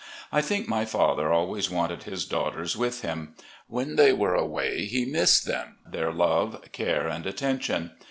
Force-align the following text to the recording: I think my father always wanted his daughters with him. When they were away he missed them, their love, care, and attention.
I 0.31 0.41
think 0.41 0.67
my 0.67 0.83
father 0.83 1.31
always 1.31 1.69
wanted 1.69 2.01
his 2.05 2.25
daughters 2.25 2.75
with 2.75 3.03
him. 3.03 3.35
When 3.67 3.97
they 3.97 4.11
were 4.13 4.33
away 4.33 4.85
he 4.85 5.05
missed 5.05 5.45
them, 5.45 5.77
their 5.85 6.11
love, 6.11 6.59
care, 6.71 7.07
and 7.07 7.27
attention. 7.27 7.91